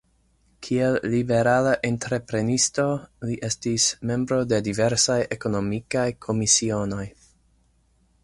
Kiel 0.67 0.95
liberala 1.09 1.73
entreprenisto 1.89 2.85
li 3.31 3.37
estis 3.49 3.85
membro 4.13 4.41
de 4.53 4.61
diversaj 4.69 5.19
ekonomikaj 5.37 6.09
komisionoj. 6.27 7.05